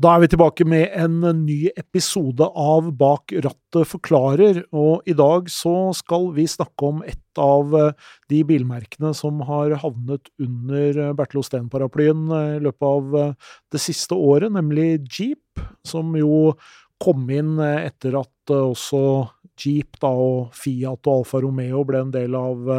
[0.00, 5.50] Da er vi tilbake med en ny episode av Bak rattet forklarer, og i dag
[5.52, 11.10] så skal vi snakke om et av eh, de bilmerkene som har havnet under eh,
[11.18, 13.18] Bertil Osten-paraplyen eh, i løpet av
[13.74, 16.54] det siste året, nemlig Jeep, som jo
[17.02, 19.02] kom inn etter at også
[19.60, 22.72] Jeep da, og Fiat og Alfa Romeo ble en del av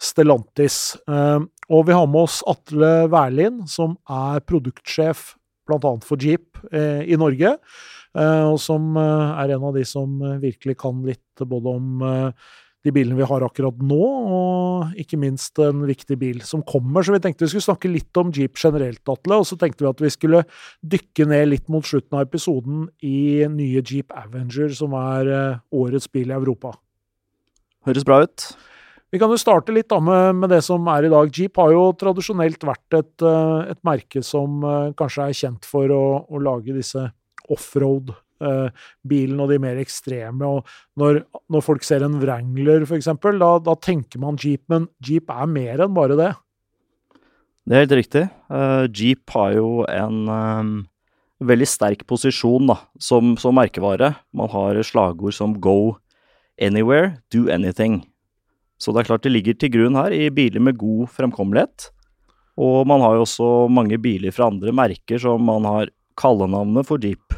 [0.00, 0.96] Stellantis.
[1.08, 5.34] Og vi har med oss Atle Wærlien, som er produktsjef
[5.68, 5.96] bl.a.
[6.04, 7.56] for Jeep i Norge.
[8.14, 12.04] Eh, og som eh, er en av de som virkelig kan litt både om
[12.84, 17.02] de bilene vi har akkurat nå, og ikke minst en viktig bil som kommer.
[17.02, 19.40] Så vi tenkte vi skulle snakke litt om Jeep generelt, Atle.
[19.40, 20.42] Og så tenkte vi at vi skulle
[20.84, 25.32] dykke ned litt mot slutten av episoden i nye Jeep Avenger, som er
[25.72, 26.74] årets bil i Europa.
[27.88, 28.50] Høres bra ut.
[29.14, 31.28] Vi kan jo starte litt da med, med, det som er i dag.
[31.30, 35.92] Jeep har jo tradisjonelt vært et, eh, et merke som uh, kanskje er kjent for
[35.94, 36.98] å, å lage disse
[37.54, 40.48] offroad-bilene uh, og de mer ekstreme.
[40.48, 40.66] og
[40.98, 43.06] Når, når folk ser en Wrangler, f.eks.,
[43.38, 46.32] da, da tenker man Jeep, men Jeep er mer enn bare det.
[47.70, 48.24] Det er helt riktig.
[48.50, 50.72] Uh, Jeep har jo en um,
[51.38, 54.16] veldig sterk posisjon da, som, som merkevare.
[54.34, 56.00] Man har slagord som 'go
[56.58, 58.02] anywhere, do anything'.
[58.80, 61.90] Så det er klart det ligger til grunn her i biler med god fremkommelighet.
[62.60, 67.02] Og man har jo også mange biler fra andre merker som man har kallenavnet for
[67.02, 67.34] Jeep.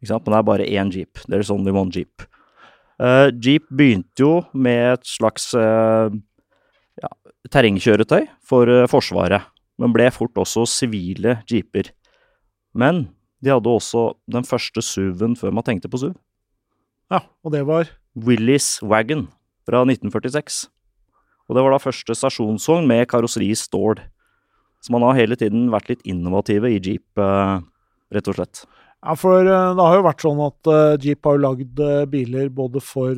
[0.00, 0.26] Ikke sant?
[0.26, 1.22] Men det er bare én Jeep.
[1.30, 2.26] There's only one Jeep.
[2.96, 6.08] Uh, Jeep begynte jo med et slags uh,
[7.02, 7.10] ja,
[7.52, 9.44] terrengkjøretøy for uh, Forsvaret,
[9.76, 11.90] men ble fort også sivile jeeper.
[12.72, 13.04] Men
[13.44, 16.16] de hadde også den første SUV-en før man tenkte på SUV.
[17.12, 17.92] Ja, og det var?
[18.16, 19.28] Willys Wagon
[19.68, 20.70] fra 1946.
[21.46, 24.00] Og det var da første stasjonsvogn med karosseri i stål.
[24.82, 27.62] Så man har hele tiden vært litt innovative i Jeep, uh,
[28.14, 28.64] rett og slett.
[29.04, 32.48] Ja, for eh, det har jo vært sånn at uh, Jeep har lagd uh, biler
[32.50, 33.12] både for,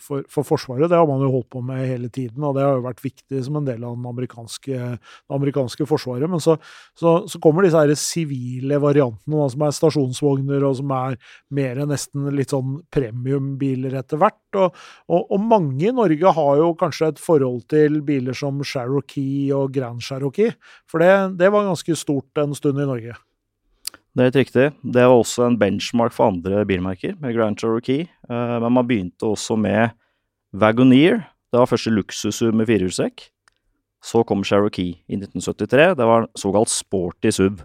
[0.00, 2.78] for, for, Forsvaret, det har man jo holdt på med hele tiden, og det har
[2.78, 6.30] jo vært viktig som en del av den amerikanske, det amerikanske forsvaret.
[6.30, 6.56] Men så,
[6.96, 11.18] så, så kommer disse her sivile variantene, da, som er stasjonsvogner, og som er
[11.58, 14.40] mer nesten litt sånn premiumbiler etter hvert.
[14.56, 19.50] Og, og, og, mange i Norge har jo kanskje et forhold til biler som Cherokee
[19.58, 20.54] og Grand Cherokee,
[20.88, 23.18] for det, det var ganske stort en stund i Norge.
[24.18, 24.62] Det er helt riktig.
[24.82, 28.08] Det var også en benchmark for andre bilmerker, med Grand Cherokee.
[28.26, 29.92] Uh, men man begynte også med
[30.50, 31.20] Wagoneer.
[31.52, 33.28] Det var første luksus-SUV med firehjulstrekk.
[34.02, 35.94] Så kom Cherokee i 1973.
[35.94, 37.62] Det var en såkalt sporty SUV.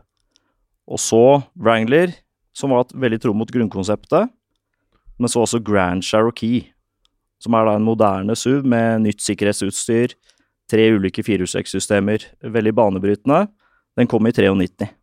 [0.86, 2.14] Og så Wrangler,
[2.54, 4.30] som var veldig tro mot grunnkonseptet.
[5.18, 6.68] Men så også Grand Cherokee,
[7.42, 10.14] som er da en moderne SUV med nytt sikkerhetsutstyr,
[10.70, 13.48] tre ulike firehjulstrekksystemer, veldig banebrytende.
[13.98, 14.94] Den kom i 93.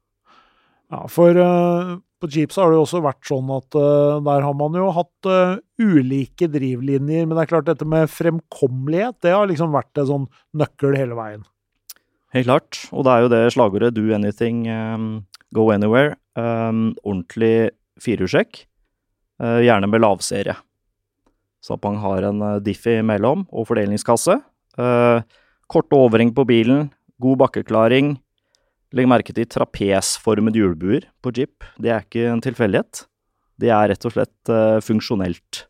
[0.90, 4.42] Ja, for uh, på Jeep så har det jo også vært sånn at uh, der
[4.42, 7.26] har man jo hatt uh, ulike drivlinjer.
[7.26, 10.26] Men det er klart dette med fremkommelighet, det har liksom vært en sånn
[10.58, 11.44] nøkkel hele veien.
[12.34, 12.80] Helt klart.
[12.94, 15.06] Og det er jo det slagordet 'do anything, um,
[15.54, 16.18] go anywhere'.
[16.38, 17.70] Um, ordentlig
[18.02, 18.66] firehjulstrekk.
[19.40, 20.52] gjerne med lavserie.
[21.64, 24.34] Så at man har en diff imellom og fordelingskasse.
[25.66, 28.18] korte overheng på bilen, god bakkeklaring
[28.96, 31.66] Legg merke til trapesformede hjulbuer på Jeep.
[31.78, 33.04] Det er ikke en tilfeldighet.
[33.60, 35.64] Det er rett og slett uh, funksjonelt.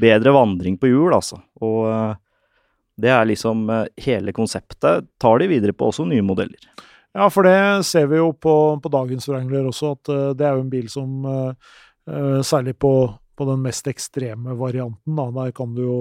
[0.00, 1.38] Bedre vandring på hjul, altså.
[1.62, 2.16] Og uh,
[2.98, 5.06] det er liksom uh, hele konseptet.
[5.22, 6.58] Tar de videre på også nye modeller.
[7.14, 10.64] Ja, for det ser vi jo på, på dagens Wrangler også, at det er jo
[10.64, 11.20] en bil som
[12.42, 12.90] særlig på
[13.36, 15.16] på den mest ekstreme varianten.
[15.18, 15.28] Da.
[15.34, 16.00] Der kan du jo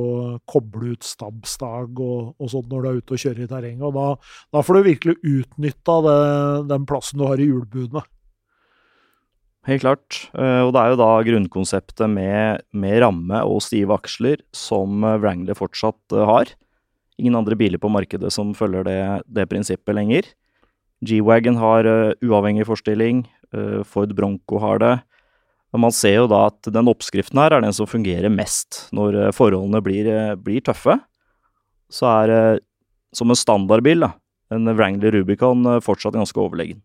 [0.50, 3.86] koble ut stabstag og, og sånt når du er ute og kjører i terrenget.
[3.90, 4.08] og Da,
[4.58, 6.00] da får du virkelig utnytta
[6.70, 8.06] den plassen du har i hjulbudene.
[9.64, 10.18] Helt klart.
[10.36, 15.20] Eh, og det er jo da grunnkonseptet med, med ramme og stive aksler som eh,
[15.24, 16.52] Wrangler fortsatt eh, har.
[17.22, 19.00] Ingen andre biler på markedet som følger det,
[19.32, 20.28] det prinsippet lenger.
[21.04, 21.88] G-Wagon har
[22.24, 23.26] uavhengig forstilling.
[23.86, 24.94] Ford Bronco har det.
[25.74, 29.16] Men man ser jo da at den oppskriften her er den som fungerer mest når
[29.18, 31.00] eh, forholdene blir, eh, blir tøffe.
[31.90, 32.60] Så er eh,
[33.14, 34.12] som en standardbil, da,
[34.54, 36.82] en Wrangler Rubicon fortsatt ganske overlegen.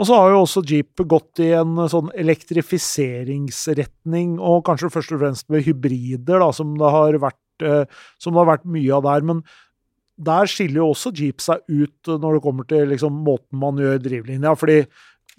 [0.00, 5.20] Og så har jo også Jeep gått i en sånn elektrifiseringsretning, og kanskje først og
[5.20, 7.60] fremst med hybrider, da, som det har vært,
[8.16, 9.20] som det har vært mye av der.
[9.28, 9.44] Men
[10.16, 13.98] der skiller jo også Jeep seg ut når det kommer til liksom, måten man gjør
[14.00, 14.54] drivlinja.
[14.56, 14.86] fordi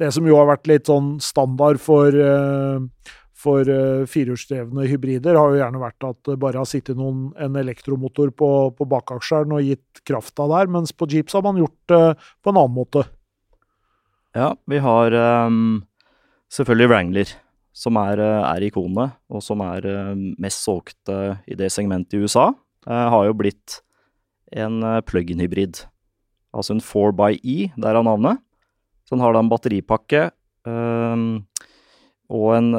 [0.01, 3.13] det som jo har vært litt sånn standard for, eh,
[3.43, 7.57] for uh, firehjulsdrevne hybrider, har jo gjerne vært at det bare har sittet noen, en
[7.59, 12.03] elektromotor på, på bakaksjeren og gitt krafta der, mens på Jeeps har man gjort det
[12.41, 13.05] på en annen måte.
[14.33, 15.13] Ja, vi har
[15.45, 15.83] um,
[16.53, 17.33] selvfølgelig Wrangler,
[17.75, 19.85] som er, er ikonet, og som er
[20.41, 22.51] mest solgte i det segmentet i USA.
[22.85, 23.79] Har jo blitt
[24.53, 24.77] en
[25.09, 25.81] plug-in-hybrid.
[26.53, 28.41] Altså en 4xE, der er navnet.
[29.13, 30.27] Den har da en batteripakke
[30.65, 31.43] um,
[32.33, 32.71] og en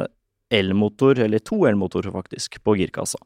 [0.55, 3.21] elmotor, eller to elmotorer faktisk, på girkassa.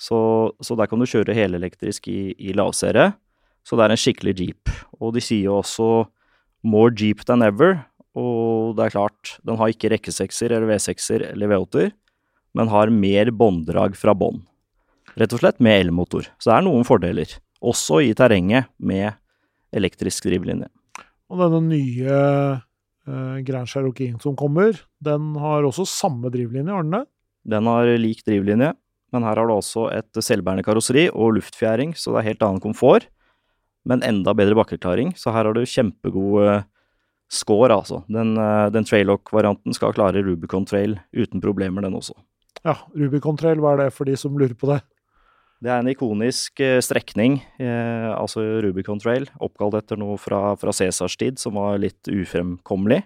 [0.00, 0.18] Så,
[0.60, 3.12] så, der kan du kjøre helelektrisk i, i lavserie.
[3.62, 4.72] Så det er en skikkelig jeep.
[4.98, 6.08] Og de sier jo også
[6.66, 7.84] 'more jeep than ever'.
[8.18, 11.92] Og det er klart, den har ikke rekkesekser eller V6-er eller V8-er,
[12.54, 14.42] men har mer bånddrag fra bånd.
[15.16, 16.28] Rett og slett med elmotor.
[16.36, 17.30] Så det er noen fordeler.
[17.62, 19.14] Også i terrenget med
[19.72, 20.68] elektrisk drivlinje.
[21.32, 22.16] Og denne nye
[23.08, 27.06] uh, Grand Cherokee som kommer, den har også samme drivlinje, har den det?
[27.56, 28.74] Den har lik drivlinje,
[29.12, 32.62] men her har du også et selvbærende karosseri og luftfjæring, så det er helt annen
[32.62, 33.08] komfort.
[33.88, 36.68] Men enda bedre bakkeklaring, så her har du kjempegod
[37.32, 38.02] score, altså.
[38.12, 42.14] Den, uh, den Traillock-varianten skal klare Rubicon Trail uten problemer, den også.
[42.62, 44.82] Ja, Rubicon Trail, hva er det for de som lurer på det?
[45.62, 50.74] Det er en ikonisk eh, strekning, eh, altså Rubicon Trail, oppkalt etter noe fra, fra
[50.74, 53.04] Cæsars tid som var litt ufremkommelig.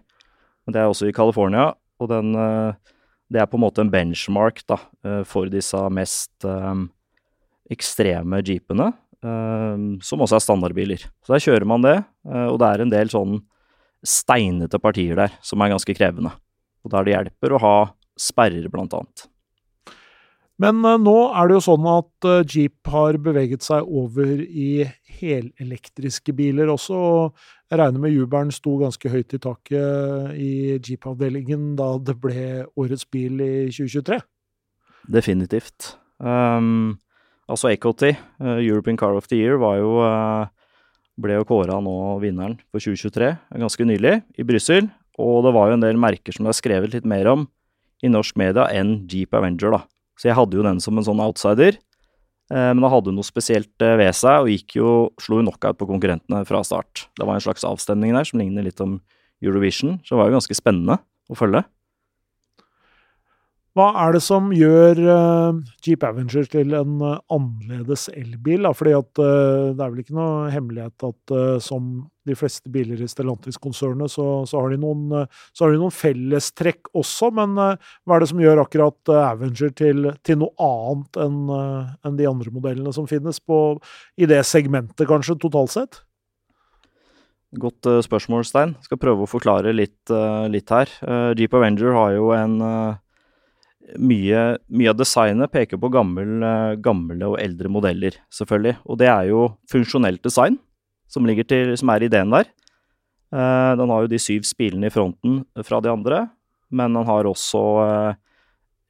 [0.64, 2.94] Men det er også i California, og den, eh,
[3.28, 4.78] det er på en måte en benchmark da,
[5.28, 6.86] for disse mest eh,
[7.74, 8.92] ekstreme jeepene,
[10.06, 11.06] som også er standardbiler.
[11.24, 11.96] Så der kjører man det,
[12.28, 13.40] og det er en del sånn
[14.06, 16.30] steinete partier der som er ganske krevende.
[16.86, 17.74] Og der det hjelper å ha
[18.14, 19.26] sperrer, blant annet.
[20.62, 24.86] Men uh, nå er det jo sånn at uh, Jeep har beveget seg over i
[25.18, 26.96] helelektriske biler også.
[26.96, 32.64] og Jeg regner med jubelen sto ganske høyt i taket i Jeep-avdelingen da det ble
[32.72, 34.20] årets bil i 2023?
[35.12, 35.92] Definitivt.
[36.18, 36.96] Um,
[37.46, 39.98] altså uh, European Car of the Year, var jo
[41.16, 44.88] ble jo kåra nå vinneren for 2023, ganske nylig, i Brussel.
[45.16, 47.46] Og det var jo en del merker som det er skrevet litt mer om
[48.04, 49.84] i norsk media enn Jeep Avenger, da.
[50.16, 51.76] Så jeg hadde jo den som en sånn outsider.
[52.52, 54.90] Eh, men han hadde noe spesielt eh, ved seg, og gikk jo,
[55.22, 57.08] slo knockout på konkurrentene fra start.
[57.18, 59.00] Det var en slags avstemning der som ligner litt om
[59.44, 61.64] Eurovision, så det var jo ganske spennende å følge.
[63.76, 68.64] Hva er det som gjør uh, Jeep Avenger til en annerledes elbil?
[68.72, 74.12] Fordi at Det er vel ikke noe hemmelighet at som de fleste biler i Stellantis-konsernet,
[74.12, 77.30] så, så, har de noen, de noen fellestrekk også.
[77.36, 82.28] Men hva er det som gjør akkurat Avenger til, til noe annet enn en de
[82.28, 83.78] andre modellene som finnes på,
[84.18, 86.02] i det segmentet, kanskje, totalt sett?
[87.56, 88.76] Godt spørsmål, Stein.
[88.84, 90.12] Skal prøve å forklare litt,
[90.52, 90.90] litt her.
[91.38, 92.58] Jeep Avenger har jo en
[93.94, 98.76] mye, mye, av designet peker på gammel, eh, gamle og eldre modeller, selvfølgelig.
[98.86, 100.58] Og det er jo funksjonelt design
[101.10, 102.48] som, til, som er ideen der.
[103.34, 106.26] Uh, den har jo de syv spilene i fronten fra de andre,
[106.70, 108.18] men den har også uh,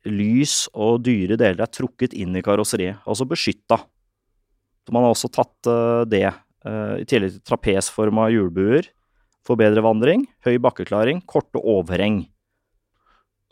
[0.06, 3.80] lys og dyre deler er trukket inn i karosseriet, altså beskytta.
[4.86, 6.28] Så man har også tatt uh, det,
[6.66, 8.88] i tillegg til trapesforma hjulbuer
[9.46, 12.24] for bedre vandring, høy bakkeklaring, korte overheng.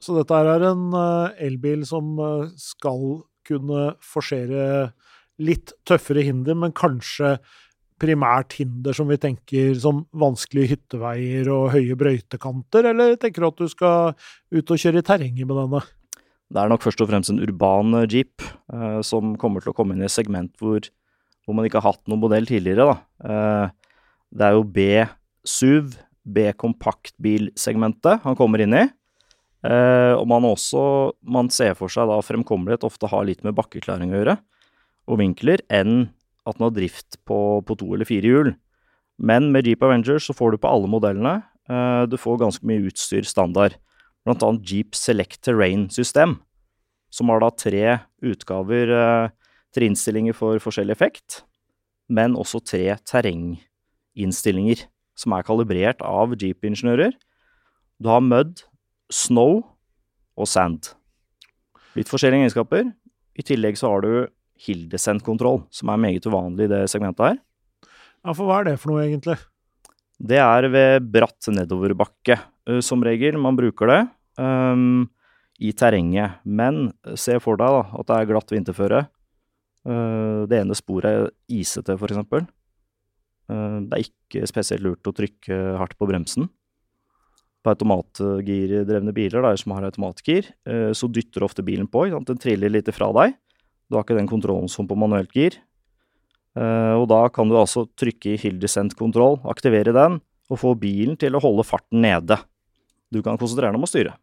[0.03, 0.89] Så dette er en
[1.39, 2.19] elbil som
[2.59, 4.91] skal kunne forsere
[5.39, 7.37] litt tøffere hinder, men kanskje
[8.01, 13.61] primært hinder som vi tenker som vanskelige hytteveier og høye brøytekanter, eller tenker du at
[13.61, 14.15] du skal
[14.55, 15.85] ut og kjøre i terrenget med denne?
[16.55, 19.77] Det er nok først og fremst en urban eh, jeep eh, som kommer til å
[19.77, 20.85] komme inn i et segment hvor,
[21.47, 22.99] hvor man ikke har hatt noen modell tidligere.
[23.25, 23.71] Eh,
[24.35, 28.85] det er jo B-SUV, B-kompaktbilsegmentet han kommer inn i.
[29.65, 30.83] Eh, og man også
[31.25, 34.37] man ser for seg da fremkommelighet ofte har litt med bakkeklaring å gjøre,
[35.09, 36.11] og vinkler, enn
[36.45, 38.53] at den har drift på, på to eller fire hjul.
[39.19, 41.39] Men med Jeep Avenger så får du på alle modellene.
[41.71, 43.79] Uh, du får ganske mye utstyr standard.
[44.25, 46.39] Blant annet Jeep Select Terrain-system,
[47.13, 49.29] som har da tre utgaver, uh,
[49.75, 51.43] tre innstillinger for forskjellig effekt,
[52.09, 54.85] men også tre terrenginnstillinger,
[55.17, 57.15] som er kalibrert av Jeep-ingeniører.
[58.03, 58.65] Du har mud,
[59.13, 59.63] snow
[60.35, 60.91] og sand.
[61.95, 62.91] Litt forskjellige egenskaper.
[63.39, 64.13] I tillegg så har du
[64.65, 67.43] hill descent-kontroll, som er meget uvanlig i det segmentet her.
[68.25, 69.37] Ja, for hva er det for noe, egentlig?
[70.25, 72.39] Det er ved bratt nedoverbakke,
[72.71, 73.37] uh, som regel.
[73.41, 74.01] Man bruker det
[74.41, 75.05] um,
[75.61, 76.41] i terrenget.
[76.45, 76.89] Men
[77.21, 79.05] se for deg da, at det er glatt vinterføre.
[79.85, 82.47] Uh, det ene sporet er isete, eksempel.
[83.51, 86.49] Uh, det er ikke spesielt lurt å trykke hardt på bremsen
[87.65, 92.07] på automatgirdrevne biler der som har automatgir, uh, så dytter ofte bilen på.
[92.29, 93.37] Den triller litt fra deg.
[93.89, 95.59] Du har ikke den kontrollen som på manuelt gir.
[96.55, 100.21] Eh, og da kan du altså trykke i Hill Descent kontroll, aktivere den,
[100.53, 102.39] og få bilen til å holde farten nede.
[103.13, 104.15] Du kan konsentrere deg om å styre.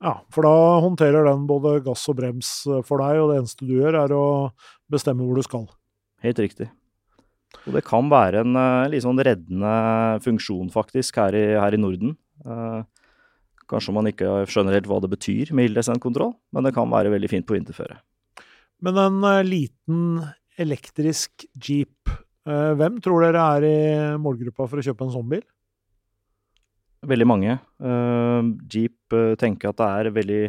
[0.00, 2.50] Ja, for da håndterer den både gass og brems
[2.88, 4.26] for deg, og det eneste du gjør, er å
[4.90, 5.66] bestemme hvor du skal.
[6.24, 6.70] Helt riktig.
[7.66, 9.74] Og det kan være en uh, litt sånn reddende
[10.24, 12.14] funksjon, faktisk, her i, her i Norden.
[12.46, 12.86] Uh,
[13.70, 17.30] kanskje man ikke skjønner helt hva det betyr med ildescentkontroll, men det kan være veldig
[17.30, 18.00] fint på vinterføre.
[18.84, 20.20] Men en uh, liten
[20.60, 22.10] elektrisk jeep,
[22.50, 23.74] hvem tror dere er i
[24.18, 25.42] målgruppa for å kjøpe en sånn bil?
[27.06, 27.54] Veldig mange.
[28.72, 30.40] Jeep tenker at det er veldig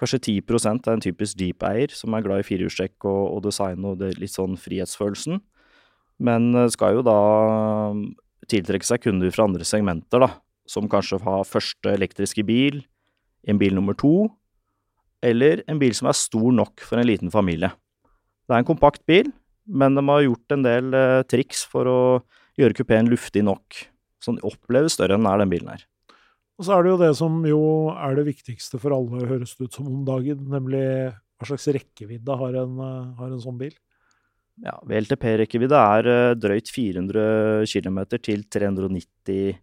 [0.00, 4.00] Kanskje 10 er en typisk Jeep-eier som er glad i firehjulstrekk og, og design og
[4.00, 5.38] det, litt sånn frihetsfølelsen.
[6.22, 7.18] Men eh, skal jo da
[8.50, 10.30] tiltrekke seg kunder fra andre segmenter, da.
[10.66, 12.80] Som kanskje har første elektriske bil,
[13.46, 14.30] en bil nummer to,
[15.22, 17.72] eller en bil som er stor nok for en liten familie.
[18.46, 19.30] Det er en kompakt bil,
[19.66, 22.02] men de har gjort en del eh, triks for å
[22.58, 23.78] gjøre kupeen luftig nok,
[24.22, 25.86] så den oppleves større enn den er, den bilen her.
[26.60, 27.62] Og så er det jo det som jo
[27.94, 30.84] er det viktigste for alle, høres det ut som om dagen, nemlig
[31.42, 33.74] hva slags rekkevidde har en, eh, har en sånn bil?
[34.62, 39.56] Ja, VLTP-rekkevidde er eh, drøyt 400 km til 390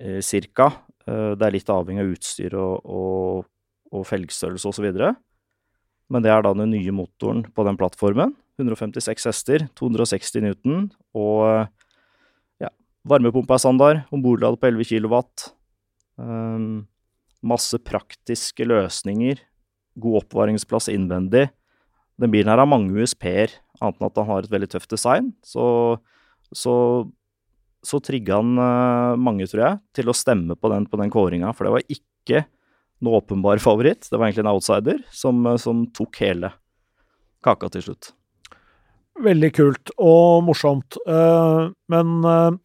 [0.00, 0.70] eh, ca.
[1.04, 3.44] Uh, det er litt avhengig av utstyr og, og,
[3.94, 4.90] og felgstørrelse osv.
[6.12, 8.34] Men det er da den nye motoren på den plattformen.
[8.60, 10.84] 156 hester, 260 Newton
[11.18, 11.66] og
[12.62, 12.70] ja,
[13.08, 14.04] varmepumpa er standard.
[14.14, 15.18] Ombordlad på 11 kW.
[16.20, 16.84] Um,
[17.44, 19.42] masse praktiske løsninger.
[19.98, 21.48] God oppvaringsplass innvendig.
[22.20, 25.32] Den bilen her har mange USP-er annet enn at han har et veldig tøft design,
[25.44, 25.66] så,
[26.54, 26.74] så,
[27.84, 31.52] så trigga han uh, mange, tror jeg, til å stemme på den, på den kåringa.
[31.56, 32.44] For det var ikke
[33.04, 34.08] noe åpenbar favoritt.
[34.08, 36.52] Det var egentlig en outsider som, eh, som tok hele
[37.44, 38.12] kaka til slutt.
[39.24, 40.96] Veldig kult og morsomt.
[41.06, 42.56] Uh, men uh,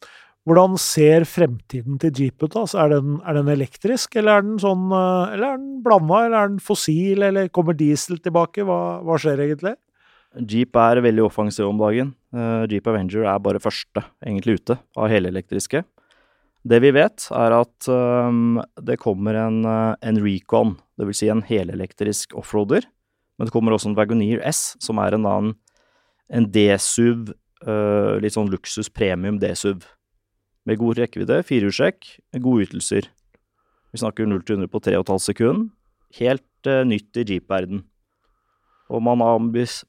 [0.50, 2.56] hvordan ser fremtiden til Jeep ut?
[2.56, 6.40] Altså, er, den, er, den, elektrisk, eller er den sånn Eller er den blanda, eller
[6.40, 8.66] er den fossil, eller kommer diesel tilbake?
[8.66, 9.76] Hva, hva skjer egentlig?
[10.50, 12.16] Jeep er veldig offensiv om dagen.
[12.70, 15.84] Jeep Avenger er bare første egentlig ute av helelektriske.
[16.68, 21.22] Det vi vet, er at um, det kommer en, uh, en Recon, dvs.
[21.22, 22.88] Si en helelektrisk offroader.
[23.40, 25.54] Men det kommer også en Wagoneer S, som er en annen
[26.30, 27.32] en D-SUV,
[27.66, 29.88] uh, litt sånn luksus premium D-SUV.
[30.68, 32.12] Med god rekkevidde, firehjulstrekk,
[32.44, 33.08] gode ytelser.
[33.96, 35.72] Vi snakker 0 til 100 på 3,5 sekunder.
[36.20, 36.46] Helt
[36.86, 37.86] nytt i jeep-verden.
[38.90, 39.40] Og man er,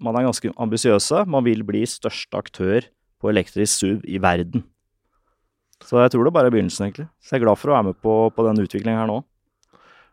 [0.01, 1.25] man er ganske ambisiøse.
[1.29, 2.87] Man vil bli største aktør
[3.21, 4.65] på elektrisk SUV i verden.
[5.85, 7.09] Så jeg tror det bare er begynnelsen, egentlig.
[7.23, 9.21] Så jeg er glad for å være med på, på den utviklingen her nå.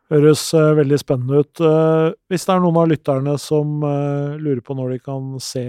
[0.08, 1.60] Høres uh, veldig spennende ut.
[1.60, 5.66] Uh, hvis det er noen av lytterne som uh, lurer på når de kan se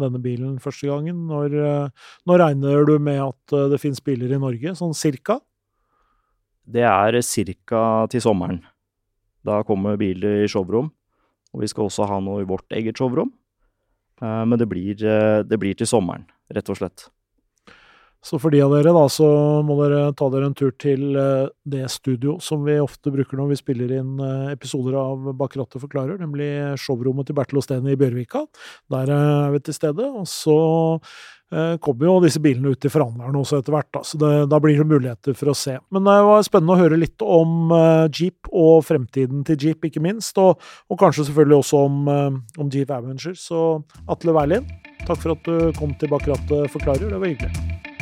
[0.00, 1.58] denne bilen første gangen, når,
[2.24, 5.36] når regner du med at det finnes biler i Norge, sånn cirka?
[6.64, 8.62] Det er cirka til sommeren.
[9.44, 10.88] Da kommer biler i showrom.
[11.52, 13.28] Og vi skal også ha noe i vårt eget showrom.
[14.24, 14.96] Men det blir,
[15.44, 17.04] det blir til sommeren, rett og slett.
[18.24, 19.28] Så for de av dere, da, så
[19.66, 23.52] må dere ta dere en tur til eh, det studio som vi ofte bruker når
[23.52, 24.16] vi spiller inn
[24.52, 26.48] episoder av Bak rattet forklarer, nemlig
[26.80, 28.46] showrommet til Bertil Osten i Bjørvika.
[28.92, 30.08] Der er vi til stede.
[30.08, 30.58] Og så
[31.54, 34.58] Eh, kommer jo disse bilene ut til forhandlerne også etter hvert, da, så det, da
[34.62, 35.76] blir det muligheter for å se.
[35.94, 37.70] Men det var spennende å høre litt om
[38.08, 40.40] Jeep og fremtiden til Jeep, ikke minst.
[40.40, 40.58] Og,
[40.90, 43.38] og kanskje selvfølgelig også om, om Jeep Avenger.
[43.38, 43.64] Så
[44.10, 44.66] Atle Wærlien,
[45.04, 47.12] takk for at du kom til Bak rattet forklarer.
[47.12, 47.93] Det var hyggelig.